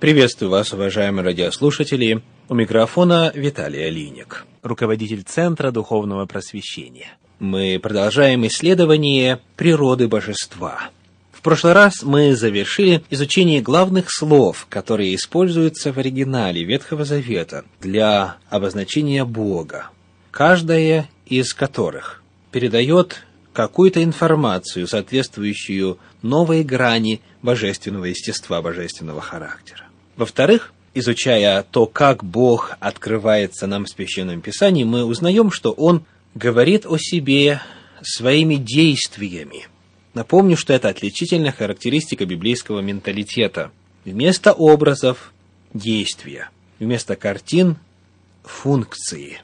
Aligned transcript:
Приветствую 0.00 0.50
вас, 0.50 0.72
уважаемые 0.72 1.26
радиослушатели. 1.26 2.22
У 2.48 2.54
микрофона 2.54 3.30
Виталий 3.34 3.86
Алиник, 3.86 4.46
руководитель 4.62 5.24
Центра 5.24 5.72
Духовного 5.72 6.24
Просвещения. 6.24 7.18
Мы 7.38 7.78
продолжаем 7.78 8.46
исследование 8.46 9.40
природы 9.56 10.08
божества. 10.08 10.88
В 11.32 11.42
прошлый 11.42 11.74
раз 11.74 12.02
мы 12.02 12.34
завершили 12.34 13.02
изучение 13.10 13.60
главных 13.60 14.06
слов, 14.10 14.66
которые 14.70 15.14
используются 15.14 15.92
в 15.92 15.98
оригинале 15.98 16.64
Ветхого 16.64 17.04
Завета 17.04 17.66
для 17.82 18.38
обозначения 18.48 19.26
Бога, 19.26 19.90
каждая 20.30 21.10
из 21.26 21.52
которых 21.52 22.22
передает 22.52 23.26
какую-то 23.52 24.02
информацию, 24.02 24.86
соответствующую 24.86 25.98
новой 26.22 26.64
грани 26.64 27.20
божественного 27.42 28.06
естества, 28.06 28.62
божественного 28.62 29.20
характера. 29.20 29.89
Во-вторых, 30.20 30.74
изучая 30.92 31.62
то, 31.62 31.86
как 31.86 32.22
Бог 32.22 32.76
открывается 32.78 33.66
нам 33.66 33.86
в 33.86 33.88
Священном 33.88 34.42
Писании, 34.42 34.84
мы 34.84 35.06
узнаем, 35.06 35.50
что 35.50 35.72
Он 35.72 36.04
говорит 36.34 36.84
о 36.84 36.98
себе 36.98 37.62
своими 38.02 38.56
действиями. 38.56 39.68
Напомню, 40.12 40.58
что 40.58 40.74
это 40.74 40.90
отличительная 40.90 41.52
характеристика 41.52 42.26
библейского 42.26 42.80
менталитета. 42.80 43.70
Вместо 44.04 44.52
образов– 44.52 45.32
действия, 45.72 46.50
вместо 46.78 47.16
картин– 47.16 47.78
функции. 48.44 49.40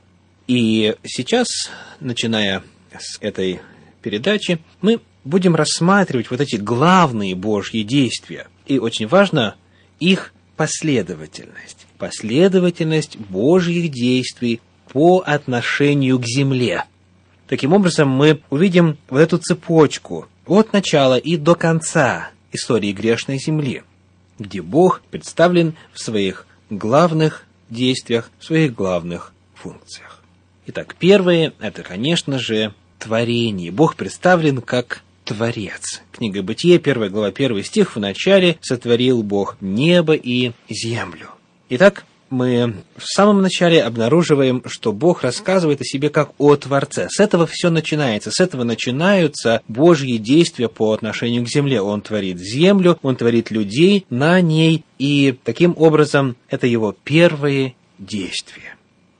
И 0.47 0.95
сейчас, 1.05 1.71
начиная 2.01 2.63
с 2.93 3.17
этой 3.23 3.63
передачи, 4.03 4.59
мы 4.83 5.01
будем 5.25 5.57
рассматривать 5.57 6.31
вот 6.31 6.43
эти 6.43 6.57
главные 6.57 7.35
Божьи 7.35 7.81
действия. 7.83 8.49
И 8.67 8.79
очень 8.79 9.07
важно 9.07 9.57
их 10.01 10.35
последовательность. 10.57 11.87
Последовательность 11.99 13.17
Божьих 13.17 13.91
действий 13.91 14.61
по 14.93 15.23
отношению 15.25 16.19
к 16.19 16.27
земле. 16.27 16.85
Таким 17.47 17.73
образом, 17.73 18.09
мы 18.09 18.43
увидим 18.51 18.99
вот 19.09 19.21
эту 19.21 19.39
цепочку 19.39 20.27
от 20.47 20.73
начала 20.73 21.19
и 21.19 21.37
до 21.37 21.55
конца 21.55 22.31
истории 22.53 22.93
грешной 22.93 23.39
земли, 23.39 23.83
где 24.39 24.63
Бог 24.63 25.03
представлен 25.11 25.75
в 25.93 26.01
своих 26.01 26.47
главных 26.71 27.45
действиях, 27.71 28.31
в 28.39 28.45
своих 28.45 28.75
главных 28.75 29.33
функциях. 29.55 30.23
Итак, 30.67 30.97
первое– 30.99 31.53
это, 31.61 31.83
конечно 31.83 32.39
же, 32.39 32.75
творение. 32.99 33.71
Бог 33.71 33.95
представлен 33.95 34.61
как 34.61 35.03
Творец. 35.27 36.03
Книга 36.13 36.43
Бытие, 36.43 36.77
1 36.77 37.11
глава, 37.11 37.29
1 37.29 37.63
стих, 37.65 37.97
в 37.97 37.99
начале 38.01 38.57
сотворил 38.63 39.23
Бог 39.23 39.57
небо 39.61 40.15
и 40.15 40.53
землю. 40.71 41.31
Итак, 41.69 42.05
мы 42.31 42.77
в 42.97 43.05
самом 43.05 43.43
начале 43.43 43.83
обнаруживаем, 43.83 44.63
что 44.67 44.93
Бог 44.93 45.23
рассказывает 45.23 45.81
о 45.81 45.85
себе 45.85 46.11
как 46.11 46.31
о 46.39 46.57
Творце. 46.57 47.09
С 47.11 47.21
этого 47.21 47.47
все 47.47 47.71
начинается, 47.71 48.31
с 48.31 48.41
этого 48.41 48.63
начинаются 48.63 49.63
Божьи 49.69 50.17
действия 50.17 50.69
по 50.69 50.93
отношению 50.93 51.45
к 51.45 51.49
земле. 51.49 51.81
Он 51.81 52.03
творит 52.03 52.39
землю, 52.39 52.99
Он 53.03 53.17
творит 53.17 53.51
людей 53.51 54.07
на 54.11 54.41
ней, 54.41 54.85
и 54.99 55.37
таким 55.45 55.75
образом 55.77 56.37
это 56.49 56.67
Его 56.67 56.97
первые 57.05 57.75
действия. 57.99 58.77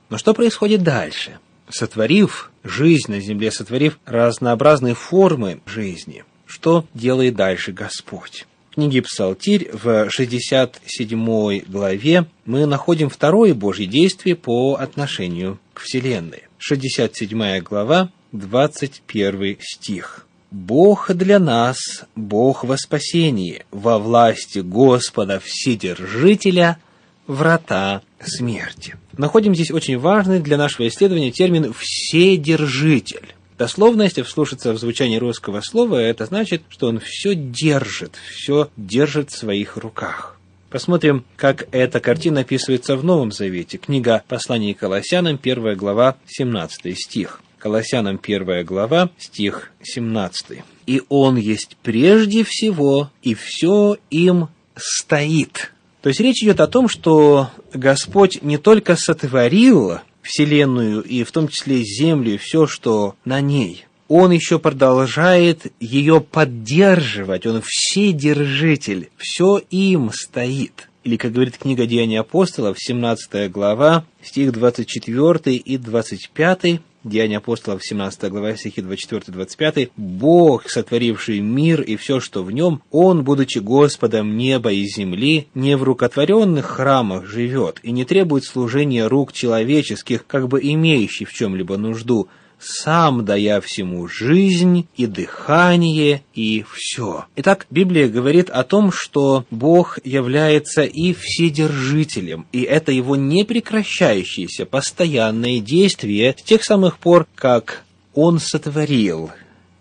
Но 0.09 0.17
что 0.17 0.33
происходит 0.33 0.83
дальше? 0.83 1.39
Сотворив 1.69 2.51
жизнь 2.63 3.11
на 3.11 3.19
земле, 3.19 3.51
сотворив 3.51 3.99
разнообразные 4.05 4.93
формы 4.93 5.61
жизни, 5.65 6.23
что 6.45 6.85
делает 6.93 7.35
дальше 7.35 7.71
Господь? 7.71 8.45
В 8.71 8.75
книге 8.75 9.01
Псалтирь 9.01 9.69
в 9.73 10.09
67 10.09 11.61
главе 11.67 12.25
мы 12.45 12.65
находим 12.65 13.09
второе 13.09 13.53
Божье 13.53 13.85
действие 13.87 14.35
по 14.35 14.75
отношению 14.75 15.59
к 15.73 15.81
Вселенной. 15.81 16.43
67 16.59 17.59
глава, 17.61 18.09
21 18.31 19.57
стих. 19.61 20.25
«Бог 20.49 21.11
для 21.13 21.39
нас, 21.39 21.77
Бог 22.15 22.63
во 22.63 22.77
спасении, 22.77 23.65
во 23.69 23.99
власти 23.99 24.59
Господа 24.59 25.41
Вседержителя, 25.43 26.77
врата 27.27 28.01
смерти. 28.19 28.95
Находим 29.17 29.53
здесь 29.53 29.71
очень 29.71 29.97
важный 29.97 30.39
для 30.39 30.57
нашего 30.57 30.87
исследования 30.87 31.31
термин 31.31 31.73
«вседержитель». 31.73 33.35
Дословно, 33.57 34.03
если 34.03 34.21
вслушаться 34.21 34.71
в 34.71 34.77
звучание 34.77 35.17
русского 35.17 35.61
слова, 35.61 35.97
это 35.97 36.25
значит, 36.25 36.61
что 36.69 36.87
он 36.87 36.99
все 36.99 37.33
держит, 37.33 38.15
все 38.31 38.69
держит 38.77 39.31
в 39.31 39.37
своих 39.37 39.77
руках. 39.77 40.37
Посмотрим, 40.69 41.25
как 41.37 41.67
эта 41.71 41.99
картина 41.99 42.41
описывается 42.41 42.97
в 42.97 43.03
Новом 43.03 43.31
Завете. 43.31 43.77
Книга 43.77 44.23
Послания 44.27 44.75
Колоссянам, 44.75 45.39
1 45.41 45.75
глава, 45.75 46.17
17 46.27 46.99
стих. 46.99 47.41
Колоссянам 47.57 48.19
1 48.21 48.65
глава, 48.65 49.09
стих 49.17 49.71
17. 49.81 50.63
«И 50.85 51.01
Он 51.09 51.37
есть 51.37 51.77
прежде 51.81 52.43
всего, 52.43 53.09
и 53.23 53.33
все 53.33 53.97
им 54.11 54.49
стоит». 54.75 55.71
То 56.01 56.09
есть 56.09 56.19
речь 56.19 56.43
идет 56.43 56.61
о 56.61 56.67
том, 56.67 56.87
что 56.87 57.49
Господь 57.73 58.41
не 58.43 58.57
только 58.57 58.95
сотворил 58.95 59.99
Вселенную 60.21 61.01
и 61.01 61.23
в 61.23 61.31
том 61.31 61.47
числе 61.47 61.83
Землю 61.83 62.33
и 62.33 62.37
все, 62.37 62.67
что 62.67 63.15
на 63.25 63.41
ней, 63.41 63.85
он 64.07 64.31
еще 64.31 64.59
продолжает 64.59 65.73
ее 65.79 66.21
поддерживать, 66.21 67.45
он 67.45 67.61
вседержитель, 67.65 69.09
все 69.17 69.57
им 69.69 70.11
стоит. 70.13 70.89
Или, 71.03 71.17
как 71.17 71.31
говорит 71.31 71.57
книга 71.57 71.85
Деяний 71.85 72.19
апостолов, 72.19 72.77
17 72.79 73.49
глава, 73.49 74.05
стих 74.21 74.51
24 74.51 75.55
и 75.55 75.77
25, 75.77 76.81
Деяния 77.07 77.37
апостолов, 77.37 77.83
17 77.83 78.29
глава, 78.29 78.55
стихи 78.55 78.81
24-25, 78.81 79.91
«Бог, 79.95 80.69
сотворивший 80.69 81.39
мир 81.39 81.81
и 81.81 81.95
все, 81.95 82.19
что 82.19 82.43
в 82.43 82.51
нем, 82.51 82.81
Он, 82.91 83.23
будучи 83.23 83.59
Господом 83.59 84.37
неба 84.37 84.71
и 84.71 84.85
земли, 84.85 85.47
не 85.53 85.75
в 85.77 85.83
рукотворенных 85.83 86.65
храмах 86.65 87.25
живет 87.25 87.79
и 87.83 87.91
не 87.91 88.05
требует 88.05 88.43
служения 88.43 89.07
рук 89.07 89.33
человеческих, 89.33 90.27
как 90.27 90.47
бы 90.47 90.59
имеющий 90.61 91.25
в 91.25 91.33
чем-либо 91.33 91.77
нужду, 91.77 92.27
сам 92.59 93.23
дая 93.25 93.61
всему 93.61 94.07
жизнь 94.07 94.87
и 94.95 95.05
дыхание 95.05 96.23
и 96.33 96.65
все. 96.71 97.25
Итак, 97.35 97.67
Библия 97.69 98.07
говорит 98.07 98.49
о 98.49 98.63
том, 98.63 98.91
что 98.91 99.45
Бог 99.51 99.99
является 100.03 100.83
и 100.83 101.13
вседержителем, 101.13 102.47
и 102.51 102.61
это 102.61 102.91
его 102.91 103.15
непрекращающееся 103.15 104.65
постоянное 104.65 105.59
действие 105.59 106.35
с 106.37 106.43
тех 106.43 106.63
самых 106.63 106.97
пор, 106.97 107.27
как 107.35 107.83
Он 108.13 108.39
сотворил 108.39 109.31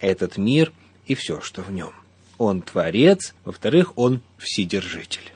этот 0.00 0.36
мир 0.36 0.72
и 1.06 1.15
все, 1.15 1.41
что 1.41 1.62
в 1.62 1.72
нем. 1.72 1.92
Он 2.38 2.60
творец, 2.60 3.34
во-вторых, 3.44 3.92
он 3.97 4.20
вседержитель. 4.36 5.32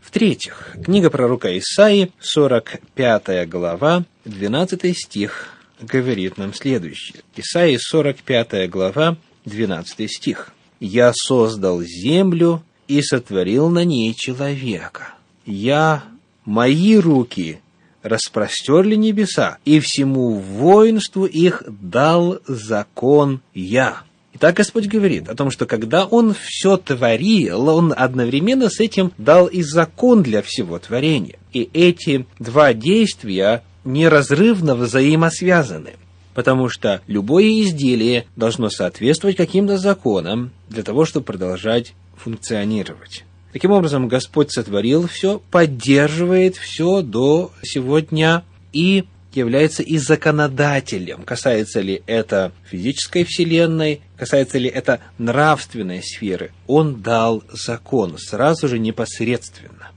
В-третьих, 0.00 0.76
книга 0.84 1.10
пророка 1.10 1.58
Исаии, 1.58 2.12
45 2.20 3.48
глава, 3.48 4.04
12 4.24 4.96
стих 4.96 5.57
говорит 5.80 6.36
нам 6.36 6.54
следующее. 6.54 7.22
Исаии 7.36 7.76
45 7.76 8.68
глава, 8.70 9.16
12 9.44 10.10
стих. 10.10 10.52
«Я 10.80 11.12
создал 11.14 11.82
землю 11.82 12.62
и 12.86 13.02
сотворил 13.02 13.68
на 13.68 13.84
ней 13.84 14.14
человека. 14.14 15.14
Я, 15.44 16.04
мои 16.44 16.96
руки 16.96 17.60
распростерли 18.02 18.94
небеса, 18.94 19.58
и 19.64 19.80
всему 19.80 20.34
воинству 20.34 21.26
их 21.26 21.62
дал 21.66 22.40
закон 22.46 23.40
я». 23.54 24.02
Итак, 24.34 24.54
Господь 24.54 24.86
говорит 24.86 25.28
о 25.28 25.34
том, 25.34 25.50
что 25.50 25.66
когда 25.66 26.06
Он 26.06 26.32
все 26.32 26.76
творил, 26.76 27.68
Он 27.68 27.92
одновременно 27.96 28.70
с 28.70 28.78
этим 28.78 29.12
дал 29.18 29.46
и 29.46 29.62
закон 29.62 30.22
для 30.22 30.42
всего 30.42 30.78
творения. 30.78 31.40
И 31.52 31.68
эти 31.72 32.24
два 32.38 32.72
действия 32.72 33.64
неразрывно 33.88 34.74
взаимосвязаны, 34.74 35.94
потому 36.34 36.68
что 36.68 37.00
любое 37.06 37.62
изделие 37.62 38.26
должно 38.36 38.70
соответствовать 38.70 39.36
каким-то 39.36 39.78
законам 39.78 40.52
для 40.68 40.82
того, 40.82 41.04
чтобы 41.04 41.26
продолжать 41.26 41.94
функционировать. 42.16 43.24
Таким 43.52 43.72
образом, 43.72 44.08
Господь 44.08 44.52
сотворил 44.52 45.08
все, 45.08 45.40
поддерживает 45.50 46.56
все 46.56 47.02
до 47.02 47.50
сегодня 47.62 48.44
и 48.72 49.04
является 49.32 49.82
и 49.82 49.98
законодателем. 49.98 51.22
Касается 51.22 51.80
ли 51.80 52.02
это 52.06 52.52
физической 52.70 53.24
вселенной, 53.24 54.02
касается 54.16 54.58
ли 54.58 54.68
это 54.68 55.00
нравственной 55.18 56.02
сферы. 56.02 56.50
Он 56.66 57.00
дал 57.00 57.42
закон 57.52 58.18
сразу 58.18 58.68
же 58.68 58.78
непосредственно. 58.78 59.90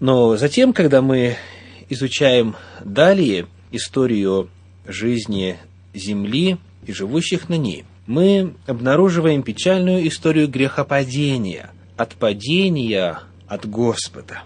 Но 0.00 0.36
затем, 0.36 0.72
когда 0.72 1.02
мы 1.02 1.36
изучаем 1.88 2.56
далее 2.84 3.46
историю 3.70 4.48
жизни 4.86 5.58
Земли 5.94 6.58
и 6.86 6.92
живущих 6.92 7.48
на 7.48 7.56
ней, 7.56 7.84
мы 8.06 8.54
обнаруживаем 8.66 9.42
печальную 9.42 10.06
историю 10.08 10.48
грехопадения, 10.48 11.70
отпадения 11.96 13.20
от 13.46 13.68
Господа. 13.68 14.42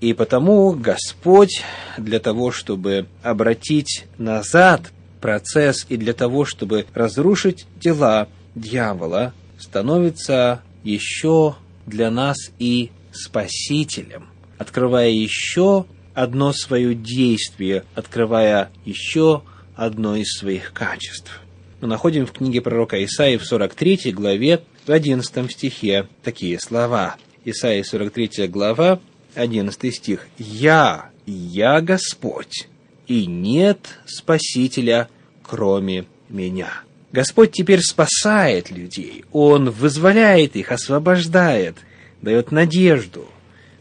И 0.00 0.14
потому 0.14 0.72
Господь 0.72 1.62
для 1.96 2.18
того, 2.18 2.50
чтобы 2.50 3.06
обратить 3.22 4.06
назад 4.18 4.92
процесс 5.20 5.86
и 5.88 5.96
для 5.96 6.12
того, 6.12 6.44
чтобы 6.44 6.86
разрушить 6.92 7.66
дела 7.76 8.28
дьявола, 8.54 9.32
становится 9.58 10.62
еще 10.82 11.56
для 11.86 12.10
нас 12.10 12.36
и 12.58 12.90
спасителем, 13.12 14.28
открывая 14.58 15.10
еще 15.10 15.86
одно 16.14 16.52
свое 16.52 16.94
действие, 16.94 17.84
открывая 17.94 18.70
еще 18.84 19.42
одно 19.74 20.16
из 20.16 20.38
своих 20.38 20.72
качеств. 20.72 21.40
Мы 21.80 21.88
находим 21.88 22.26
в 22.26 22.32
книге 22.32 22.60
пророка 22.60 23.02
Исаии 23.04 23.36
в 23.36 23.44
43 23.44 24.12
главе, 24.12 24.62
в 24.86 24.90
11 24.90 25.50
стихе 25.50 26.08
такие 26.22 26.60
слова. 26.60 27.16
Исаии 27.44 27.82
43 27.82 28.46
глава, 28.48 29.00
11 29.34 29.94
стих. 29.94 30.28
«Я, 30.38 31.10
я 31.26 31.80
Господь, 31.80 32.68
и 33.08 33.26
нет 33.26 33.98
Спасителя, 34.06 35.08
кроме 35.42 36.04
меня». 36.28 36.82
Господь 37.12 37.52
теперь 37.52 37.80
спасает 37.80 38.70
людей, 38.70 39.24
Он 39.32 39.70
вызволяет 39.70 40.56
их, 40.56 40.72
освобождает, 40.72 41.76
дает 42.22 42.52
надежду, 42.52 43.26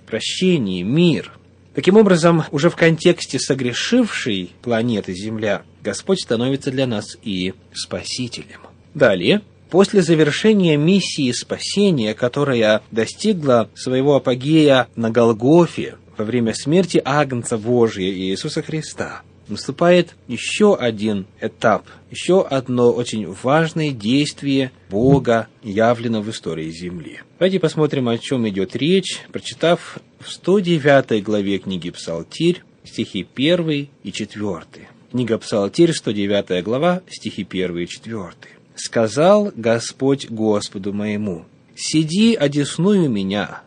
прощение, 0.05 0.83
мир. 0.83 1.31
Таким 1.73 1.95
образом, 1.95 2.43
уже 2.51 2.69
в 2.69 2.75
контексте 2.75 3.39
согрешившей 3.39 4.51
планеты 4.61 5.13
Земля, 5.13 5.61
Господь 5.81 6.21
становится 6.21 6.69
для 6.69 6.85
нас 6.85 7.17
и 7.23 7.53
Спасителем. 7.73 8.59
Далее, 8.93 9.41
после 9.69 10.01
завершения 10.01 10.75
миссии 10.75 11.31
спасения, 11.31 12.13
которая 12.13 12.81
достигла 12.91 13.69
своего 13.73 14.15
апогея 14.17 14.87
на 14.97 15.09
Голгофе 15.09 15.95
во 16.17 16.25
время 16.25 16.53
смерти 16.53 17.01
Агнца 17.03 17.57
Божия 17.57 18.11
Иисуса 18.11 18.61
Христа, 18.61 19.21
наступает 19.51 20.15
еще 20.27 20.75
один 20.75 21.27
этап, 21.39 21.85
еще 22.09 22.41
одно 22.41 22.91
очень 22.91 23.27
важное 23.27 23.91
действие 23.91 24.71
Бога, 24.89 25.47
явлено 25.61 26.21
в 26.21 26.29
истории 26.29 26.69
Земли. 26.71 27.19
Давайте 27.37 27.59
посмотрим, 27.59 28.07
о 28.07 28.17
чем 28.17 28.47
идет 28.49 28.75
речь, 28.75 29.21
прочитав 29.31 29.99
в 30.19 30.31
109 30.31 31.23
главе 31.23 31.59
книги 31.59 31.89
Псалтирь 31.89 32.63
стихи 32.83 33.27
1 33.35 33.87
и 34.03 34.11
4. 34.11 34.63
Книга 35.11 35.37
Псалтирь, 35.37 35.93
109 35.93 36.63
глава, 36.63 37.01
стихи 37.09 37.45
1 37.49 37.77
и 37.77 37.87
4. 37.87 38.31
«Сказал 38.75 39.51
Господь 39.55 40.29
Господу 40.29 40.93
моему, 40.93 41.45
«Сиди, 41.75 42.35
одесную 42.35 43.09
меня, 43.09 43.61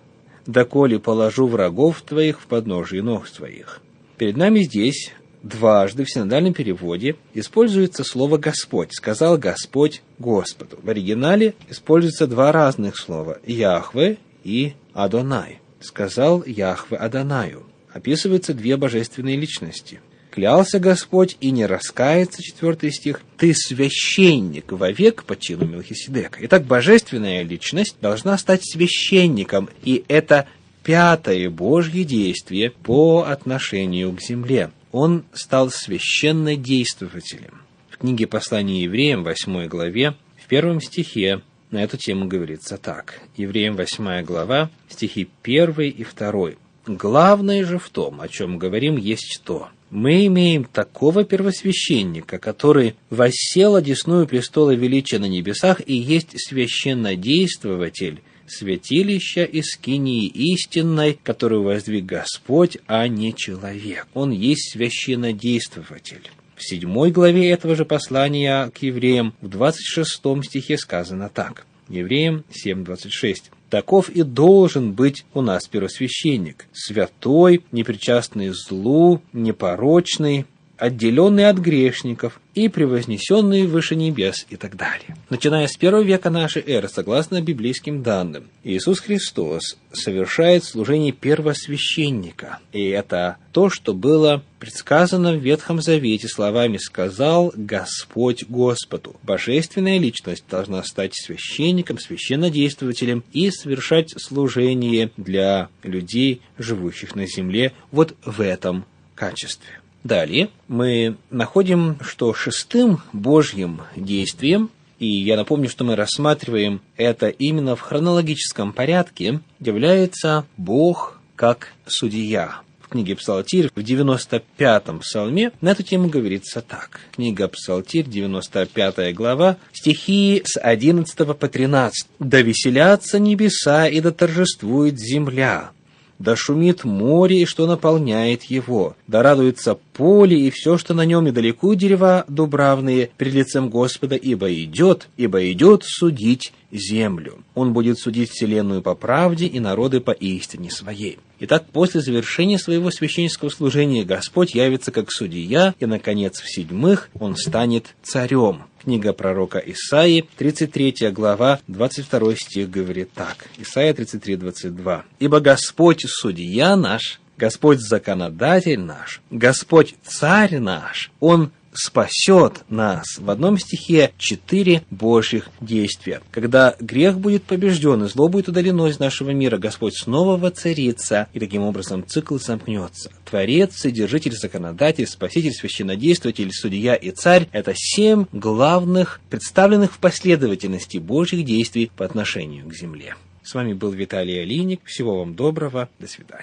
доколе 0.47 0.99
положу 0.99 1.47
врагов 1.47 2.03
твоих 2.03 2.41
в 2.41 2.47
подножие 2.47 3.03
ног 3.03 3.29
твоих». 3.29 3.81
Перед 4.17 4.37
нами 4.37 4.61
здесь 4.61 5.13
дважды 5.45 6.05
в 6.05 6.11
синодальном 6.11 6.55
переводе 6.55 7.17
используется 7.35 8.03
слово 8.03 8.39
«Господь». 8.39 8.93
Сказал 8.93 9.39
Господь 9.39 10.03
Господу. 10.19 10.79
В 10.83 10.89
оригинале 10.89 11.55
используются 11.69 12.27
два 12.27 12.51
разных 12.51 12.97
слова 12.99 13.39
«Яхве» 13.47 14.19
и 14.43 14.73
«Адонай». 14.95 15.61
Сказал 15.81 16.43
Яхве 16.45 16.97
Адонаю. 16.97 17.65
Описываются 17.93 18.55
две 18.55 18.77
божественные 18.77 19.37
личности. 19.37 20.01
Клялся 20.31 20.81
Господь 20.81 21.37
и 21.41 21.53
не 21.53 21.65
раскается, 21.65 22.43
четвертый 22.43 22.91
стих, 22.91 23.21
ты 23.37 23.55
священник 23.55 24.73
вовек 24.73 25.23
по 25.23 25.37
чину 25.37 25.67
Мелхиседека. 25.67 26.41
Итак, 26.43 26.65
божественная 26.65 27.43
личность 27.43 27.97
должна 28.01 28.37
стать 28.37 28.65
священником, 28.65 29.69
и 29.85 30.05
это 30.09 30.49
пятое 30.83 31.51
Божье 31.51 32.03
действие 32.03 32.71
по 32.71 33.27
отношению 33.29 34.13
к 34.13 34.21
земле 34.21 34.71
он 34.95 35.25
стал 35.33 35.71
священнодействователем. 35.71 37.63
В 37.91 37.99
книге 37.99 38.29
послания 38.29 38.85
евреям, 38.85 39.25
8 39.25 39.67
главе, 39.67 40.15
в 40.41 40.47
первом 40.47 40.81
стихе 40.81 41.43
на 41.73 41.83
эту 41.83 41.97
тему 41.97 42.29
говорится 42.29 42.77
так. 42.77 43.21
Евреям 43.37 43.75
8 43.75 44.23
глава, 44.23 44.71
стихи 44.89 45.29
1 45.43 45.81
и 45.81 46.05
2. 46.05 46.51
Главное 46.87 47.65
же 47.65 47.81
в 47.81 47.91
том, 47.91 48.21
о 48.21 48.29
чем 48.29 48.57
говорим, 48.57 48.97
есть 48.97 49.43
то. 49.45 49.67
Мы 49.91 50.27
имеем 50.27 50.63
такого 50.63 51.25
первосвященника, 51.25 52.39
который 52.39 52.95
воссел 53.11 53.75
одесную 53.75 54.29
престола 54.29 54.77
величия 54.77 55.19
на 55.19 55.27
небесах 55.27 55.81
и 55.85 55.97
есть 55.97 56.41
священнодействователь 56.41 58.23
святилища 58.47 59.45
и 59.45 59.63
скинии 59.63 60.27
истинной, 60.27 61.19
которую 61.23 61.63
воздвиг 61.63 62.05
Господь, 62.05 62.79
а 62.87 63.07
не 63.09 63.35
человек. 63.35 64.07
Он 64.15 64.31
есть 64.31 64.73
священнодействователь. 64.73 66.31
В 66.57 66.63
седьмой 66.63 67.11
главе 67.11 67.51
этого 67.51 67.75
же 67.75 67.85
послания 67.85 68.71
к 68.71 68.79
евреям 68.79 69.35
в 69.41 69.49
26 69.49 70.21
стихе 70.45 70.79
сказано 70.79 71.29
так. 71.29 71.67
Евреям 71.89 72.45
7.26. 72.51 73.51
Таков 73.71 74.09
и 74.09 74.23
должен 74.23 74.93
быть 74.93 75.25
у 75.35 75.41
нас 75.43 75.67
первосвященник, 75.67 76.67
святой, 76.73 77.65
непричастный 77.73 78.51
злу, 78.51 79.21
непорочный, 79.33 80.47
отделенный 80.79 81.49
от 81.49 81.59
грешников 81.59 82.41
и 82.55 82.69
превознесенный 82.69 83.67
выше 83.67 83.97
небес 83.97 84.47
и 84.51 84.57
так 84.57 84.77
далее. 84.77 85.17
Начиная 85.31 85.67
с 85.67 85.77
первого 85.77 86.03
века 86.03 86.31
нашей 86.31 86.63
эры, 86.63 86.89
согласно 86.89 87.41
библейским 87.41 88.03
данным, 88.03 88.45
Иисус 88.63 89.01
Христос 89.01 89.77
совершает 89.93 90.65
служение 90.65 91.13
первосвященника. 91.13 92.59
И 92.73 92.89
это 92.89 93.37
то, 93.53 93.71
что 93.71 93.95
было 93.95 94.43
предсказано 94.59 95.33
в 95.33 95.41
Ветхом 95.41 95.81
Завете 95.81 96.29
словами 96.29 96.79
«сказал 96.79 97.53
Господь 97.55 98.45
Господу». 98.45 99.17
Божественная 99.23 99.99
личность 99.99 100.45
должна 100.51 100.83
стать 100.83 101.15
священником, 101.15 101.99
священнодействователем 101.99 103.25
и 103.33 103.51
совершать 103.51 104.15
служение 104.21 105.11
для 105.17 105.69
людей, 105.83 106.41
живущих 106.59 107.15
на 107.15 107.27
земле, 107.27 107.73
вот 107.91 108.15
в 108.25 108.41
этом 108.41 108.85
качестве. 109.15 109.84
Далее 110.05 110.51
мы 110.69 111.17
находим, 111.31 111.97
что 112.03 112.35
шестым 112.35 113.01
Божьим 113.15 113.81
действием, 113.97 114.71
и 114.99 115.07
я 115.07 115.37
напомню, 115.37 115.71
что 115.71 115.83
мы 115.85 115.97
рассматриваем 115.97 116.83
это 116.99 117.29
именно 117.29 117.75
в 117.75 117.81
хронологическом 117.81 118.75
порядке, 118.75 119.41
является 119.61 120.45
Бог 120.59 121.19
как 121.37 121.73
судья. 121.87 122.61
В 122.81 122.89
книге 122.89 123.17
Псалтирь 123.17 123.71
в 123.75 123.79
95-м 123.79 125.01
псалме 125.01 125.53
на 125.63 125.71
эту 125.71 125.83
тему 125.83 126.11
говорится 126.11 126.61
так. 126.61 127.01
Книга 127.13 127.49
Псалтирь, 127.49 128.07
95 128.07 129.15
глава, 129.15 129.57
стихи 129.73 130.43
с 130.45 130.61
11 130.61 131.17
по 131.17 131.49
13. 131.49 132.09
«Да 132.19 132.43
веселятся 132.43 133.19
небеса 133.19 133.89
и 133.89 134.01
да 134.01 134.11
торжествует 134.11 135.01
земля, 135.01 135.71
да 136.19 136.37
шумит 136.37 136.85
море 136.85 137.43
и 137.43 137.45
что 137.47 137.67
наполняет 137.67 138.45
его, 138.45 138.97
да 139.07 139.23
радуется 139.23 139.79
поле 139.93 140.39
и 140.39 140.51
все, 140.51 140.79
что 140.79 140.95
на 140.95 141.05
нем, 141.05 141.27
и 141.27 141.31
далеко 141.31 141.75
дерева 141.75 142.25
дубравные 142.29 143.11
перед 143.17 143.35
лицем 143.35 143.71
Господа, 143.71 144.17
ибо 144.17 144.53
идет, 144.53 145.09
ибо 145.17 145.51
идет 145.51 145.85
судить 145.85 146.53
землю. 146.71 147.39
Он 147.55 147.73
будет 147.73 147.99
судить 147.99 148.31
вселенную 148.31 148.83
по 148.83 148.95
правде 148.95 149.47
и 149.47 149.61
народы 149.61 150.01
по 150.01 150.11
истине 150.11 150.71
своей. 150.71 151.19
Итак, 151.41 151.67
после 151.73 152.01
завершения 152.01 152.59
своего 152.59 152.91
священнического 152.91 153.49
служения 153.49 154.05
Господь 154.05 154.55
явится 154.55 154.93
как 154.93 155.11
судья, 155.11 155.75
и, 155.79 155.87
наконец, 155.87 156.41
в 156.41 156.49
седьмых 156.49 157.11
он 157.19 157.37
станет 157.37 157.95
царем. 158.03 158.65
Книга 158.85 159.15
пророка 159.15 159.59
Исаии, 159.59 160.29
33 160.37 161.11
глава, 161.11 161.59
22 161.69 162.37
стих 162.37 162.69
говорит 162.69 163.11
так. 163.15 163.47
Исаия 163.57 163.95
33, 163.95 164.37
22. 164.37 165.05
«Ибо 165.21 165.41
Господь 165.41 166.05
судья 166.07 166.77
наш, 166.77 167.19
Господь 167.39 167.81
законодатель 167.81 168.79
наш, 168.81 169.23
Господь 169.31 169.95
царь 170.05 170.59
наш, 170.59 171.11
Он 171.21 171.51
спасет 171.75 172.65
нас. 172.69 173.19
В 173.19 173.31
одном 173.31 173.59
стихе 173.59 174.13
четыре 174.19 174.83
Божьих 174.91 175.49
действия. 175.61 176.21
Когда 176.31 176.77
грех 176.81 177.19
будет 177.19 177.45
побежден 177.45 178.05
и 178.05 178.09
зло 178.09 178.29
будет 178.29 178.49
удалено 178.49 178.87
из 178.87 178.99
нашего 178.99 179.31
мира, 179.31 179.59
Господь 179.59 179.97
снова 179.97 180.37
воцарится, 180.37 181.29
и 181.33 181.41
таким 181.41 181.63
образом 181.63 182.07
цикл 182.07 182.39
замкнется. 182.39 183.11
Творец, 183.25 183.77
Содержитель, 183.77 184.37
Законодатель, 184.37 185.07
Спаситель, 185.07 185.53
Священнодействователь, 185.53 186.51
Судья 186.53 186.95
и 186.95 187.11
Царь– 187.11 187.49
это 187.53 187.73
семь 187.77 188.27
главных, 188.33 189.21
представленных 189.31 189.93
в 189.93 189.99
последовательности 189.99 190.99
Божьих 190.99 191.45
действий 191.45 191.91
по 191.97 192.05
отношению 192.05 192.69
к 192.69 192.75
земле. 192.75 193.17
С 193.43 193.55
вами 193.55 193.75
был 193.75 193.91
Виталий 193.91 194.41
Алиник. 194.41 194.81
Всего 194.85 195.19
вам 195.19 195.35
доброго. 195.35 195.91
До 195.99 196.09
свидания. 196.09 196.43